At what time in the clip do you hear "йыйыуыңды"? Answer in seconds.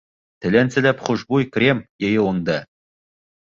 2.05-2.59